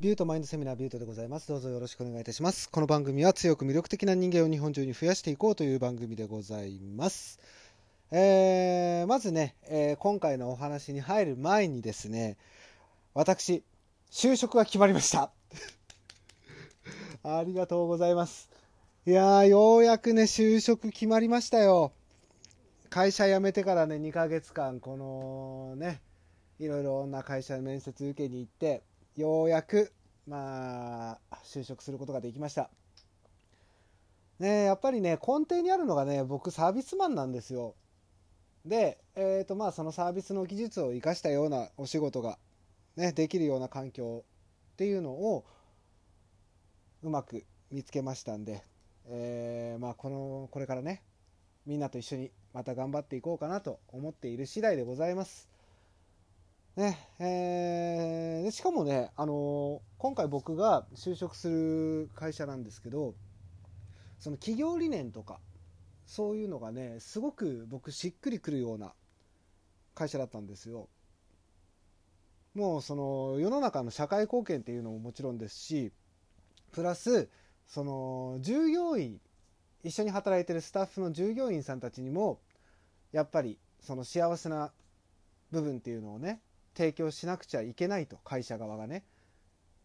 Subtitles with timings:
[0.00, 1.48] ビュートマインドセミナービュートでございます。
[1.48, 2.70] どうぞよろしくお願いいたします。
[2.70, 7.38] この番組は強く魅力的な人間を日本中に増やしていこうという番組でございます。
[8.10, 12.38] えー、まずね、えー今回のお話に入る前にですね、
[13.12, 13.62] 私、
[14.10, 15.32] 就職が決まりました。
[17.22, 18.48] ありがとうございます。
[19.04, 21.92] いやー、ようやくね、就職決まりましたよ。
[22.88, 26.00] 会社辞めてからね、2ヶ月間、このね、
[26.58, 28.82] いろいろな会社面接受けに行って、
[29.20, 29.92] ようやく、
[30.26, 32.70] まあ、就職することができました。
[34.38, 37.74] ねやっぱりね、根底にあるのがね、僕サービスマンなんですよ。
[38.64, 42.38] で、えっ、とまあ、そのサービスの技術を生かしたようなお仕事が、
[42.96, 44.24] ね、できるような環境
[44.72, 45.44] っていうのを、
[47.02, 48.64] うまく見つけましたんで、
[49.08, 51.02] えーまあ、この、これからね、
[51.66, 55.49] みんなと一緒にまた頑張っていこうかなと思っている次第でございます。
[56.76, 63.14] ねえーでしかもね、あの今回僕が就職する会社なんですけど
[64.18, 65.40] その企業理念とか
[66.06, 68.92] そういうのがねすごく僕しっくりくるような
[69.94, 70.88] 会社だったんですよ。
[72.54, 75.92] もうその世の中の社会貢献っていうのももちろんですし
[76.72, 77.28] プラス
[77.66, 79.20] その従業員
[79.84, 82.40] 一緒に働いてるスタッフの従業員さんたちにも
[83.12, 84.72] やっぱりその幸せな
[85.52, 86.40] 部分っていうのをね
[86.80, 89.04] 提供しなくちゃいけないと会社側がね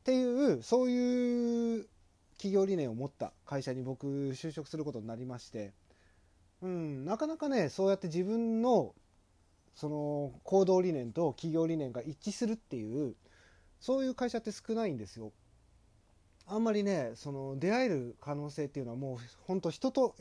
[0.00, 1.88] っていうそういう
[2.36, 5.72] 企業理念を持った会社に僕就職することになりまして、
[6.62, 8.94] うん、なかなかねそうやって自分の
[9.74, 13.16] その行動理念と企業理念が一致するっていう
[13.80, 15.32] そういう会社って少ないんですよ。
[16.46, 20.14] あんまりねその出会える可能性っていうのはもう本当人と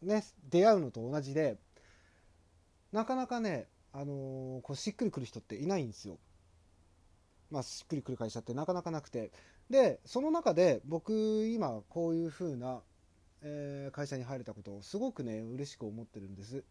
[0.00, 1.58] ね出会うのと同じで
[2.90, 3.66] なかなかね
[3.98, 6.18] あのーこうしっくりくる人っていないんですよ。
[7.50, 9.32] まあ、しっくりくる会社ってなかなかなくて。
[9.70, 12.82] で、その中で僕今こういう風な、
[13.40, 16.62] えー会社に入れたことをすごくね、嬉しく思ってるんです。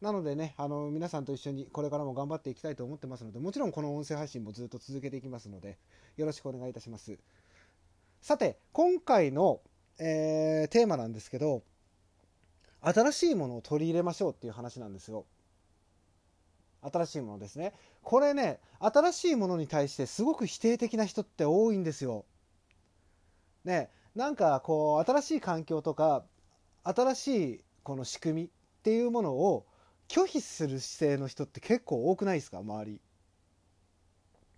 [0.00, 5.76] なのでね、あの、皆さんと一緒にこれからも頑張っていきたいと思ってますので、もちろんこの音声配信もずっと続けていきますので、
[6.16, 7.18] よろしくお願いいたします。
[8.22, 9.60] さて、今回の、
[9.98, 11.62] えーテーマなんですけど、
[12.80, 15.26] 新しいものを取り入れましょうっていう話なんですよ。
[16.82, 17.74] 新しいものですね。
[18.02, 22.24] これね、新しいものに対してすごく否定的な人って多いんですよ。
[23.64, 26.24] ね、なんかこう、新しい環境とか、
[26.84, 28.50] 新しいこの仕組みっ
[28.82, 29.66] ていうものを
[30.08, 33.00] 拒否する姿勢の人って結構多くないですか、周り。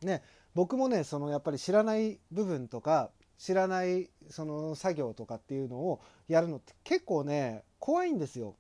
[0.03, 0.23] ね、
[0.55, 8.57] 僕もね、そのやっぱり知らない部分とか、知らないその作業とかっていうのをやるのって結構ね、怖いんですよ。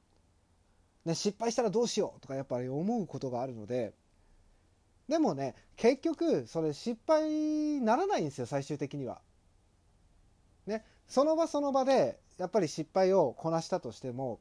[1.04, 3.94] ね、失敗したらどうしようとかやっぱり思うことがあるので
[5.08, 9.20] でもね結局それ失敗ならないんですよ最終的には。
[10.66, 14.38] ねその場その場でやっぱり失敗をこなしたとしても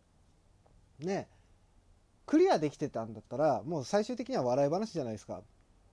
[1.00, 1.28] ね
[2.28, 5.42] クリアできてたんだったらもう最終的には笑い話じゃないですか。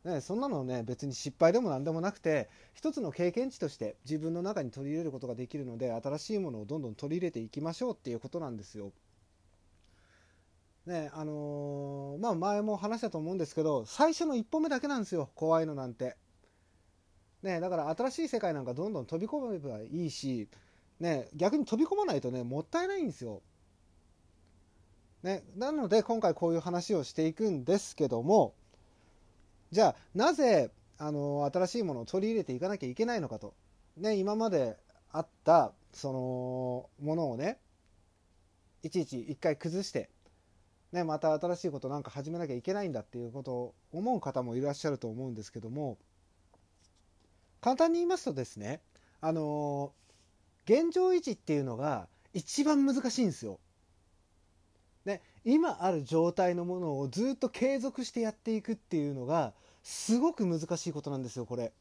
[0.05, 8.93] ね、そんなのね別に失敗でも何でもなくて一つの経験値として自分の中に取り入れることができるので新しいものをどんどん取り入れていきましょうっていうことなんですよ。
[10.87, 16.17] ねあのーまあ前も話したと思うんですけど最初の一歩目だけなんですよ怖いのなんて。
[17.43, 20.49] ねだから新しい世界なんかどんどん飛び込めばいいし、
[20.99, 23.43] ね、逆に飛び込まないとねもったいないんですよ。
[25.23, 28.55] ね、なので今回こういう話をしていくんですけども
[29.73, 33.55] じゃあなぜあの新しいものを取り入れていかなきゃいけないのかと、
[33.97, 34.77] ね、今まで
[35.11, 37.59] あったそのものをね
[38.83, 40.11] いちいち一回崩して
[40.97, 45.99] ね、また新しいことなんか始めなきゃいけないんだっていうことを思う方もいらっしゃると思うんですけども
[47.61, 48.81] 簡単に言いますとですね
[49.21, 49.93] あの
[50.65, 53.61] 現状維持っていうのが一番難しいんですよ。
[55.05, 59.53] ね、今ある状態のものをずっと継続してやっていくっていうのが
[59.83, 61.73] すごく難しいことなんですよこれ。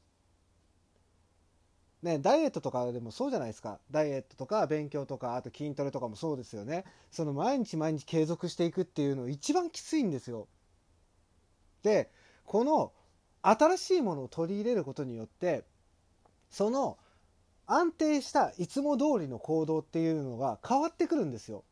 [2.05, 3.79] ね、ダイエットとかでもそうじゃないですか。
[3.89, 6.85] ダイエットとか勉強とか、あと筋トレとかもそうですよね。
[7.09, 10.47] その毎日毎日継続していくっていうの一番きついんですよ。
[11.81, 12.11] で、
[12.45, 12.93] この
[13.41, 15.65] 新しいものを取り入れることによって、
[16.51, 16.99] その
[17.65, 21.63] 安定したいつも通りの行動っていうのが変わってくるんですよ。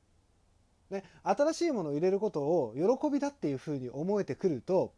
[0.89, 4.95] ね、新しいものを入れることを喜びだっていうふうに思えてくると、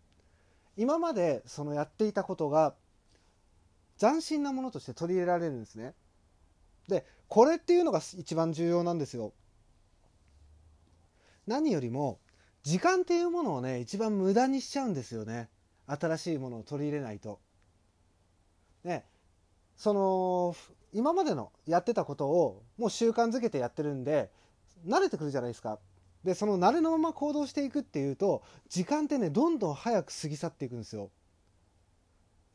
[0.77, 2.73] 今までそのやっていたことが
[3.99, 5.93] 斬新なものとして取り入れられるんですね。
[6.87, 9.33] で、これっていうのが一番重要なんですよ。
[11.47, 12.19] 何よりも、
[12.63, 15.49] 時間っていうものをね、一番無駄にしちゃうんですよね。
[15.87, 17.39] 新しいものを取り入れないと。
[18.83, 19.05] ね、
[19.75, 20.55] その
[20.93, 24.31] 今までのやってたことをもう習慣づけてやってるんで
[24.87, 25.79] 慣れてくるじゃないですか。
[26.23, 31.11] でその慣れのまま行動していくっていうと時間ってねどんどん早く過ぎ去っていくんですよ。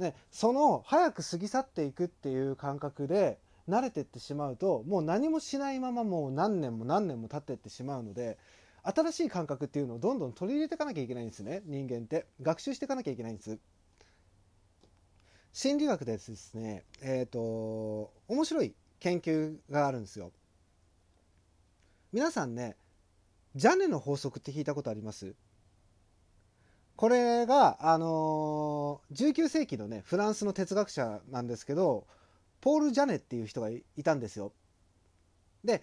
[0.01, 3.39] ね、その早く過ぎ去っていくっていう感覚で
[3.69, 8.39] 慣れてってしまうともう何もしないままもう何年も何年も経ってってしまうので
[8.83, 12.27] 新しい感覚っていうのをどんどん取り入れていかなきゃいけないんですね人間って。
[12.41, 13.59] 学習していかなきゃいけないんです。
[15.53, 20.33] 心理学でですねえっ、ー、と面白い研究があるんですよ。
[22.13, 22.77] 皆さんね
[23.55, 25.35] ジャネの法則って聞いたことあります？
[27.01, 32.07] これが、あのー、19世紀のねフランスの哲学者なんですけど
[32.61, 34.53] ポール・ジャネっていう人がいたんですよ。
[35.65, 35.83] で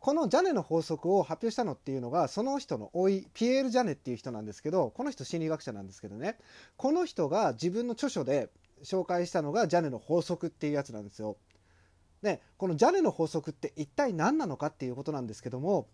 [0.00, 6.36] このジャネの法則を発表したのっていうのがその人の甥いピエール・ジャネっていう人なんですけどこの人心理学者なんですけどね
[6.76, 8.50] この人が自分の著書で
[8.84, 11.38] 紹介したのがジャネの法則っていうやつなんですよ。
[12.20, 15.88] でこのジャネの法則って一体何なのかっていうことなんですけども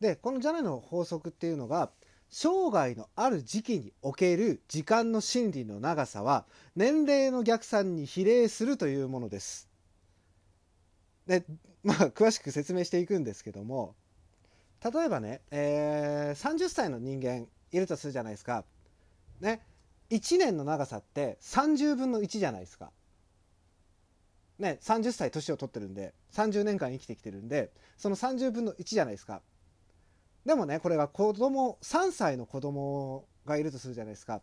[0.00, 1.92] でこのジャネの法則っていうのが
[2.28, 6.44] 生涯のある時期における時間の心理の長さは
[6.74, 9.68] 年齢の逆算に比例するというものです。
[11.26, 11.44] で
[11.82, 13.94] まあ詳しく説明していくんですけども
[14.84, 18.64] 例えばね、えー、30歳の人間いるとするじゃないですか。
[19.40, 19.60] ね
[20.10, 22.90] 1年の長さって30分の1じゃないですか。
[24.58, 29.42] ね30歳年を取ってるんで30年間生きてきてるんでその30分の1じゃないですか。
[30.46, 34.40] でもねこれが子供3歳の子供がいるとするじゃないですか。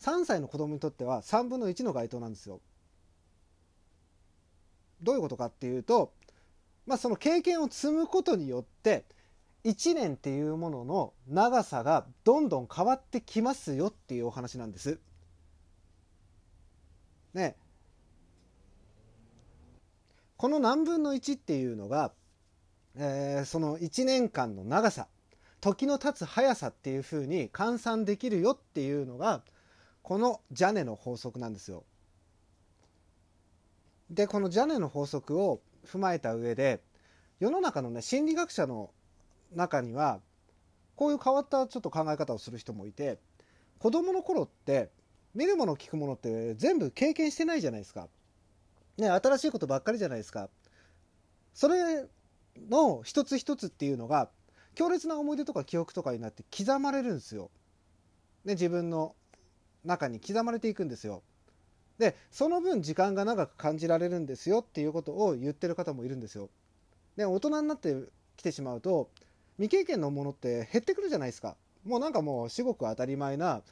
[0.00, 2.60] 3歳の子供にとっては3分の1の該当なんですよ。
[5.02, 6.12] どういうことかっていうと
[6.86, 9.04] まあその経験を積むことによって
[9.64, 15.00] 1年っていうものの長さがどんどん変わってきますよっていうお話なんです。
[17.34, 17.56] ね。
[20.36, 22.12] この何分の1っていうのが
[23.02, 25.08] えー、その1年間の長さ
[25.62, 29.42] 時の経つ速さっていうふうに換算できるよっていうのが
[30.02, 31.84] このジャネの法則なんですよ。
[34.10, 36.80] でこのジャネの法則を踏まえた上で
[37.38, 38.90] 世の中のね心理学者の
[39.54, 40.20] 中には
[40.96, 43.18] こういう変わったちょっと考え方をする人もいて
[43.78, 44.90] 子供の頃って
[45.34, 48.08] 見るもの聞くものって全部経験してないじゃないですか。
[48.98, 50.50] ね新しいことばっかりじゃないですか。
[51.54, 52.06] それ
[52.68, 54.28] の一つ一つっていうのが
[54.74, 57.50] 強烈な思い出とか記憶とかになって刻まれるんですよ。
[58.44, 59.14] ね、自分の
[59.84, 61.22] 中に刻まれていくんですよ。
[61.98, 66.48] でその分時間が長く感じられるんですよっていうことを言ってる方もいるんですよ。
[67.16, 67.94] で大人になって
[68.36, 69.10] きてしまうと
[69.56, 71.56] 未経験のものって減ってくるじゃないですか。
[71.84, 73.62] もうなんかもう至極当たり前な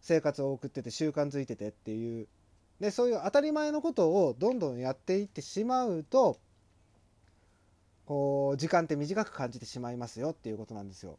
[0.00, 2.28] 生活を送ってて習慣づいててっていう
[2.80, 6.38] でそういう当たり前のことをどんどんやっていってしまうと
[8.10, 11.16] こう時間って短く感じてしまいますよっていうことなんですよ。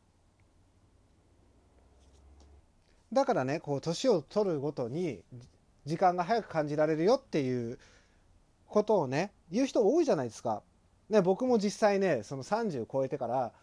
[3.14, 5.22] だからねこう年を取るごとに
[5.86, 7.80] 時間が早く感じられるよっていう
[8.68, 10.64] ことをね言う人多いじゃないですか。
[11.08, 13.54] ね、僕も実際ねその30超えてから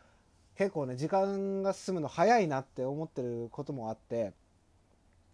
[0.56, 4.32] 結構ね時間が進むの早いなって思ってることもあって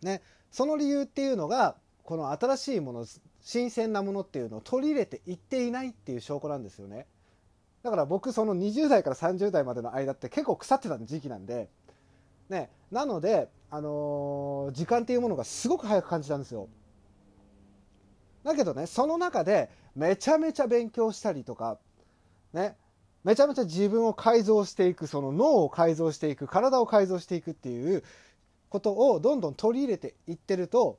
[0.02, 0.20] ね
[0.50, 3.06] その理由っていうのがこの新しいもの
[3.40, 7.06] 新鮮なものっていうのを取り入れていっていないっていう証拠なんですよね。
[7.84, 11.68] だから僕その20代から30代までの間って結構腐ってた時期なんで、
[12.48, 16.68] ね、なので、あのー、時間っていうものがすごく早く感じたんですよ。
[18.42, 21.78] だけどね、その中でめちゃめちゃ勉強したりとか、
[22.54, 22.74] ね、
[23.22, 28.02] めちゃめちゃ自分を改造していく、その脳を改造していく、体を改造していくっていう
[28.70, 30.98] ことをどんどん取り入れていってると、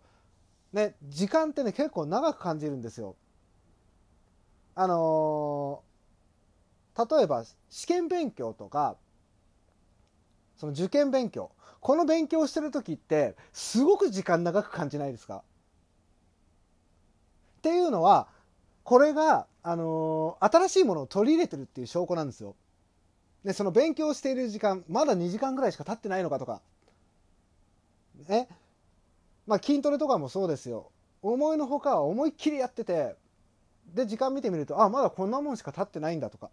[0.71, 3.15] ね、時間ってね、結構長く感じるんですよ。
[4.75, 5.81] あの
[6.97, 8.95] 例えば試験勉強とか
[10.55, 15.43] その受験勉強この勉強してる時ってすごく時間長く感じないですか？
[17.59, 18.27] っていうのは
[18.83, 22.55] これが、あのー、新しいものを取り入れてるっていう証拠なんですよ。
[23.43, 26.61] でその勉強している時間まだ2時間ぐらいしか経ってないのかとか。
[28.27, 28.47] ね
[29.45, 30.91] まあ筋トレとかもそうですよ。
[31.21, 33.15] 思いのほか思いっきりやってて
[33.93, 36.49] で時間見てみるとあまだこんなもんしか経ってないんだとか。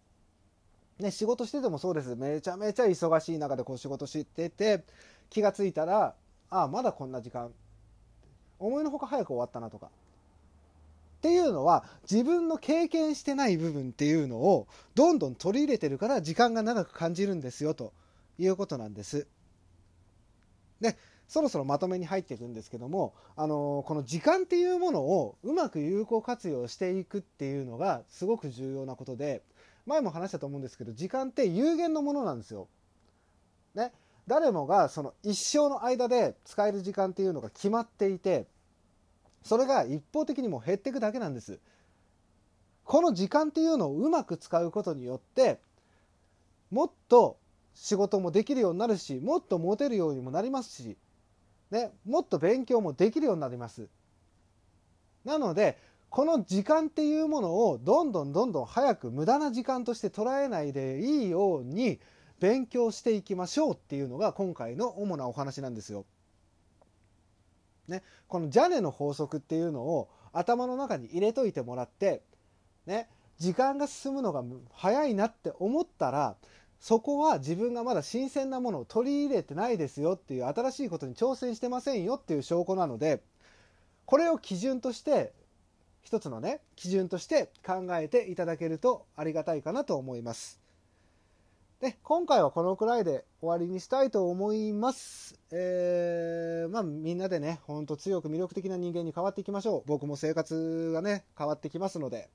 [1.03, 2.17] ね、仕事しててもそうです。
[2.17, 4.85] めちゃめちゃ忙しい中でこう仕事してて、
[5.31, 6.15] 気がついたら、
[6.51, 7.51] ああ、まだこんな時間。
[8.59, 9.87] 思いのほか早く終わったなとか。
[9.87, 9.91] っ
[11.23, 17.93] ていうのは、自分の経験してない部分っていうのを、どんどん取り入れてるから、時間が長く感じるんですよ、と
[18.39, 19.27] いうことなんです。
[20.81, 20.97] で、
[21.29, 29.41] そろそろまとめに入っていくんですけども、あのこの時間っていうものをうまく有効活用していくっていうのがすごく重要なことで
[29.87, 32.69] 前も話したと思うんですけど時間って有限のものなんですよ。
[33.75, 33.93] ね、
[34.27, 38.47] 誰もがその一生の間で使える時間っていうのが決まっていて
[39.43, 41.59] それが一方的にも減っていくだけなんです。
[42.85, 45.61] この時間っていうのをうまく使うことによって
[46.71, 47.39] もっと
[47.75, 50.97] 仕事もできるようになるしもっとモテるようにもなりますし、
[51.71, 53.89] ね、もっと勉強もできるようになります。
[55.25, 55.79] なので
[56.12, 62.00] この時間っていうものをどんどんどんどん早く無駄な時間として捉えないでいいように
[62.38, 66.04] 勉強していきましょうっていうのが今回の主なお話なんですよ。
[67.88, 72.23] ね、このジャネの法則っていうのを頭の中に入れといてもらって、
[72.85, 76.37] ね、時間が進むのが早いなって思ったら
[76.78, 83.23] そこは自分がまだ新鮮なものを取り入れてないですよっていう新しいことに挑戦してませんよっていう証拠なので
[84.04, 85.33] これを基準として
[86.03, 90.61] 一つのね基準として考えていただけるとありがたいかなと思います。
[91.83, 95.37] で今回はこのくらいで終わりにしたいと思います。
[95.51, 99.83] えー、まあみんなでね、ほんと強く魅力的な人間に変わっていきましょう。
[99.87, 102.31] 僕も生活がね、変わってきますので、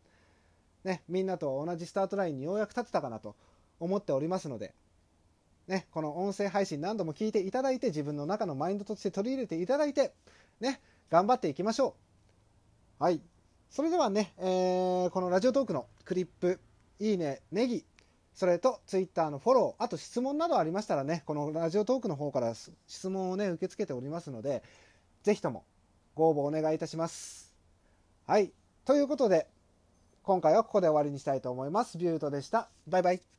[0.84, 3.38] ね、みんなと同じスタートラインにようやく立てたかなと
[3.80, 4.74] 思っておりますので、
[5.70, 10.12] ね、この音声配信何度も聞いていただいて、自分の中のマインドとして取り入れていただいて、
[10.60, 11.96] ね、頑張っていきましょ
[13.00, 13.04] う。
[13.04, 13.22] はい。
[13.70, 16.60] それではね、えー、このラジオトークのクリップ、
[17.00, 17.86] いいね、ネギ、
[18.34, 22.54] それとツイッターのフォロー、あと質問などありましたらね、このラジオトークの方から
[22.88, 24.64] 質問をね、受け付けておりますので、
[25.24, 25.64] ぜひとも
[26.16, 27.54] ご応募お願いいたします。
[28.26, 28.52] はい。
[28.86, 29.48] ということで、
[30.24, 31.98] 今回はここで終わりにしたいと思います。
[31.98, 32.70] ビュートでした。
[32.88, 33.37] バイバイ。